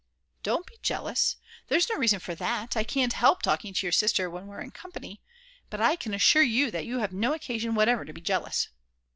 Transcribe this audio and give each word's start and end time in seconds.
"Don't 0.41 0.65
be 0.65 0.79
jealous! 0.81 1.35
There's 1.67 1.87
no 1.87 1.95
reason 1.95 2.19
for 2.19 2.33
that. 2.33 2.75
I 2.75 2.83
can't 2.83 3.13
help 3.13 3.43
talking 3.43 3.71
to 3.71 3.85
your 3.85 3.91
sister 3.91 4.31
when 4.31 4.47
we're 4.47 4.59
in 4.59 4.71
company; 4.71 5.21
but 5.69 5.79
I 5.79 5.95
can 5.95 6.15
assure 6.15 6.41
you 6.41 6.71
that 6.71 6.87
you 6.87 6.97
have 6.97 7.13
no 7.13 7.33
occasion 7.35 7.75
whatever 7.75 8.03
to 8.05 8.11
be 8.13 8.19
jealous." 8.21 8.69